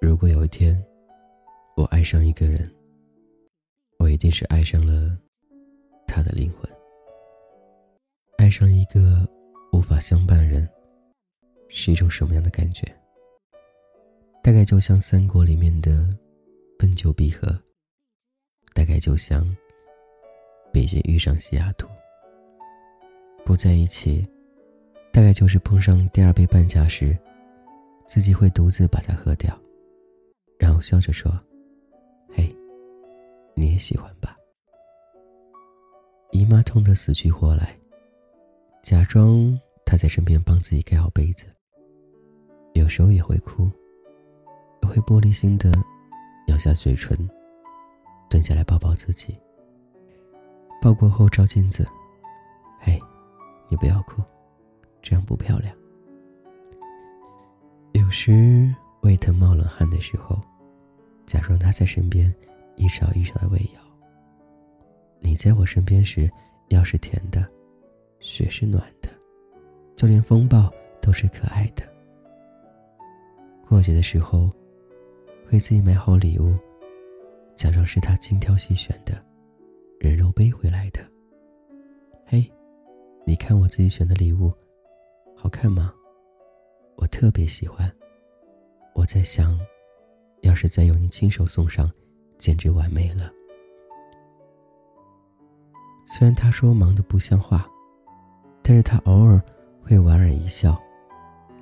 [0.00, 0.82] 如果有一天，
[1.76, 2.72] 我爱上一个人，
[3.98, 5.18] 我一定是爱上了
[6.06, 6.70] 他的灵魂。
[8.38, 9.28] 爱上一个
[9.72, 10.68] 无法相伴人，
[11.68, 12.86] 是一种什么样的感觉？
[14.42, 16.08] 大概就像三国里面的
[16.78, 17.48] 分久必合，
[18.72, 19.44] 大概就像
[20.72, 21.88] 北京遇上西雅图。
[23.46, 24.26] 不在一起，
[25.12, 27.16] 大概就是碰上第二杯半价时，
[28.04, 29.56] 自己会独自把它喝掉，
[30.58, 31.30] 然后笑着说
[32.34, 32.52] ：“嘿，
[33.54, 34.36] 你也喜欢吧？”
[36.32, 37.78] 姨妈痛得死去活来。
[38.82, 41.46] 假装她在身边帮自己盖好被子，
[42.72, 43.70] 有时候也会哭，
[44.82, 45.72] 也会玻璃心的
[46.48, 47.16] 咬下嘴唇，
[48.28, 49.38] 蹲下来抱抱自己。
[50.82, 51.86] 抱过后照镜子，
[53.68, 54.22] 你不要哭，
[55.02, 55.74] 这样不漂亮。
[57.92, 60.40] 有时胃疼冒冷汗的时候，
[61.26, 62.32] 假装他在身边，
[62.76, 63.80] 一勺一勺的喂药。
[65.20, 66.30] 你在我身边时，
[66.68, 67.46] 药是甜的。
[68.18, 69.10] 雪是暖的，
[69.94, 71.84] 就连风暴都是可爱的。
[73.68, 74.50] 过节的时候，
[75.48, 76.56] 会自己买好礼物，
[77.54, 79.22] 假装是他精挑细选的，
[80.00, 81.00] 人肉背回来的。
[82.24, 82.50] 嘿，
[83.28, 84.52] 你看我自己选的礼物，
[85.36, 85.92] 好看吗？
[86.96, 87.92] 我特别喜欢。
[88.94, 89.58] 我在想，
[90.42, 91.90] 要是再由你亲手送上，
[92.38, 93.28] 简直完美了。
[96.06, 97.68] 虽然他说忙得不像话。
[98.62, 99.40] 但是他偶尔
[99.80, 100.76] 会莞尔一笑，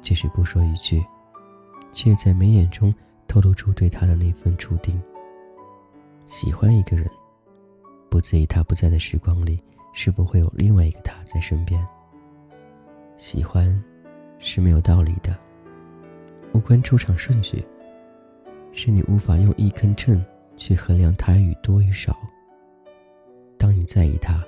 [0.00, 1.04] 即使不说一句，
[1.92, 2.94] 却在眉眼中
[3.26, 5.02] 透露出对他的那份注定。
[6.26, 7.10] 喜欢一个人，
[8.08, 9.60] 不在意他不在的时光里
[9.92, 11.86] 是否会有另外一个他在身边。
[13.16, 13.82] 喜欢
[14.38, 15.36] 是没有道理的，
[16.52, 17.64] 无关出场顺序，
[18.72, 20.24] 是你无法用一根秤
[20.56, 22.16] 去衡量他与多与少。
[23.56, 24.42] 当你在意他，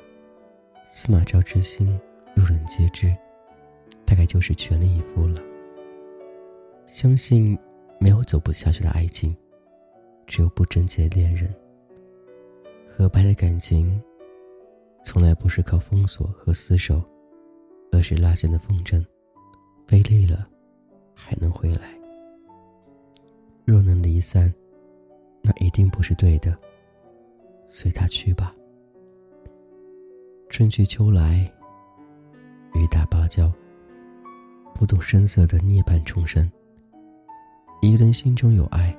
[0.84, 1.98] 司马昭之心。
[2.36, 3.16] 路人皆知，
[4.04, 5.40] 大概就是全力以赴了。
[6.84, 7.56] 相信
[8.00, 9.32] 没有走不下去的爱情，
[10.26, 11.54] 只有不贞洁的恋人。
[12.88, 14.02] 合拍的感情，
[15.04, 17.00] 从来不是靠封锁和厮守，
[17.92, 19.04] 而是拉线的风筝，
[19.86, 20.48] 费力了
[21.14, 21.94] 还能回来。
[23.66, 24.52] 若能离散，
[25.42, 26.56] 那一定不是对的。
[27.66, 28.54] 随他去吧。
[30.48, 31.50] 春去秋来。
[32.74, 33.52] 雨打芭蕉，
[34.74, 36.50] 不动声色的涅槃重生。
[37.80, 38.96] 一个人心中有爱，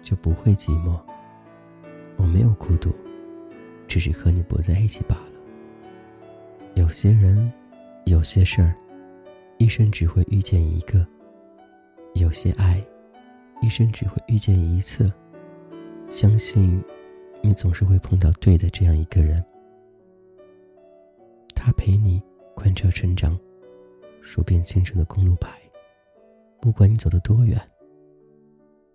[0.00, 0.96] 就不会寂寞。
[2.16, 2.90] 我没有孤独，
[3.88, 5.29] 只是和你不在一起罢了。
[6.80, 7.52] 有些人，
[8.06, 8.74] 有些事儿，
[9.58, 11.04] 一生只会遇见一个；
[12.14, 12.82] 有些爱，
[13.60, 15.12] 一生只会遇见一次。
[16.08, 16.82] 相信，
[17.42, 19.44] 你总是会碰到对的这样一个人，
[21.54, 22.18] 他陪你。
[22.54, 23.38] 贯彻成长，
[24.20, 25.58] 数遍青春的公路牌。
[26.60, 27.58] 不管你走得多远，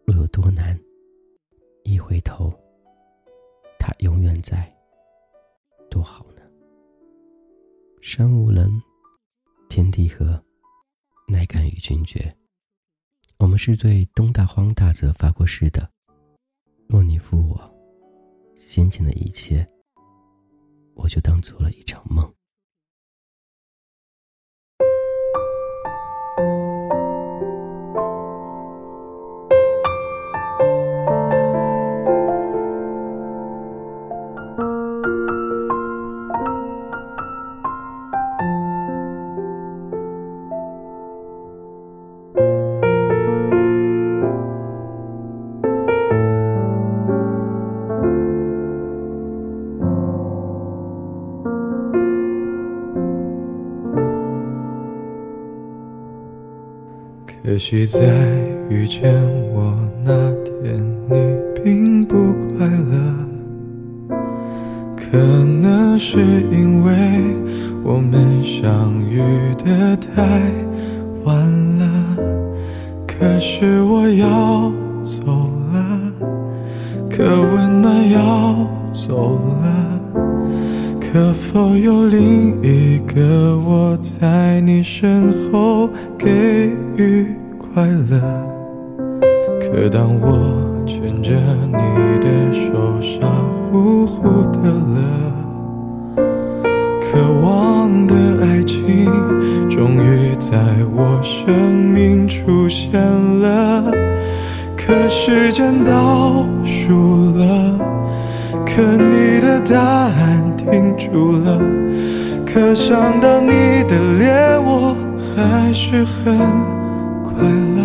[0.06, 0.80] 路有多难，
[1.84, 2.52] 一回头，
[3.80, 4.72] 他永远在，
[5.90, 6.26] 多好。
[8.08, 8.80] 山无棱，
[9.68, 10.40] 天地合，
[11.28, 12.38] 乃敢与君绝。
[13.40, 15.90] 我们是对东大荒大泽发过誓的。
[16.88, 17.76] 若你负我，
[18.56, 19.68] 先前的一切，
[20.94, 22.32] 我就当做了一场梦。
[57.46, 58.00] 可惜在
[58.70, 59.14] 遇见
[59.54, 61.16] 我那天，你
[61.64, 62.16] 并不
[62.58, 64.18] 快乐。
[64.98, 66.20] 可能是
[66.52, 66.92] 因为
[67.84, 69.22] 我们相遇
[69.64, 70.42] 的太
[71.24, 71.38] 晚
[71.78, 72.18] 了。
[73.06, 74.72] 可是我要
[75.04, 76.02] 走了，
[77.12, 79.95] 可温暖要走了。
[81.16, 86.30] 可否有另一个我在你身后给
[86.98, 88.20] 予快乐？
[89.62, 91.32] 可当我牵着
[91.68, 93.26] 你的手，傻
[93.72, 96.22] 乎乎的了。
[97.00, 99.10] 渴望的爱情，
[99.70, 100.58] 终于在
[100.94, 101.56] 我生
[101.94, 103.90] 命出现了。
[104.76, 107.80] 可时间倒数了，
[108.66, 111.60] 可你的答案停住了，
[112.46, 114.96] 可想到你的脸，我
[115.36, 116.36] 还是很
[117.24, 117.34] 快
[117.76, 117.84] 乐。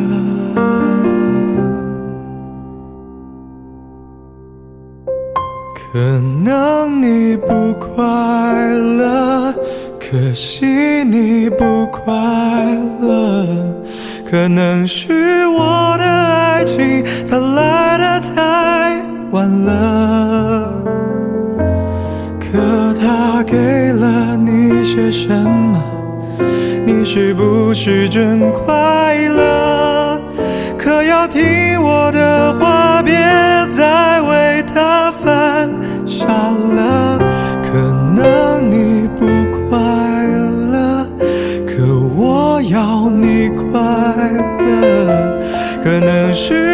[5.93, 5.99] 可
[6.45, 8.05] 能你不快
[8.73, 9.53] 乐，
[9.99, 10.65] 可惜
[11.05, 12.15] 你不快
[13.01, 13.47] 乐，
[14.31, 17.37] 可能是我的爱情它
[27.13, 30.23] 是不是真快乐？
[30.79, 31.43] 可要听
[31.83, 33.13] 我的话，别
[33.77, 35.69] 再为他犯
[36.07, 37.19] 傻了。
[37.65, 37.73] 可
[38.15, 39.27] 能你不
[39.69, 39.77] 快
[40.71, 41.05] 乐，
[41.67, 41.83] 可
[42.17, 43.73] 我要你快
[44.61, 45.41] 乐。
[45.83, 46.70] 可能是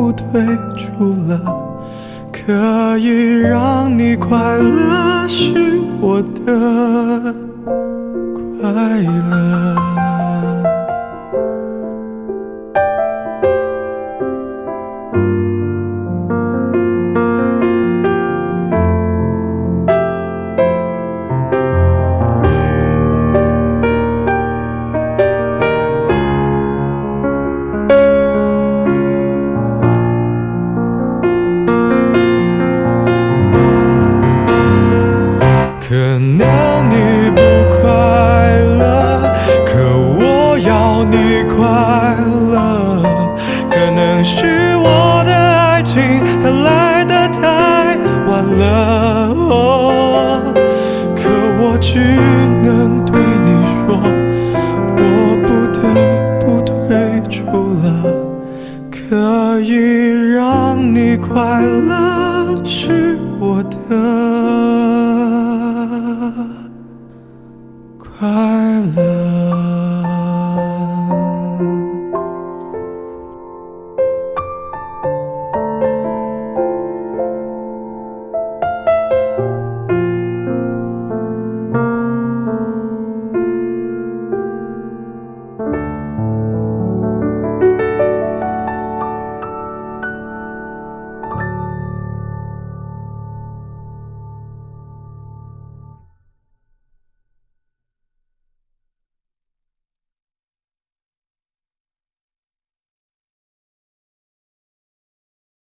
[0.00, 0.42] 不退
[0.74, 1.70] 出了。
[2.32, 7.34] 可以让你快乐是我的
[8.60, 9.79] 快乐。
[51.92, 53.98] 只能对你说
[54.96, 55.02] 我
[55.44, 55.80] 不得
[56.38, 57.40] 不退出
[57.82, 57.84] 了
[58.88, 59.72] 可以
[60.32, 64.39] 让你快乐是我的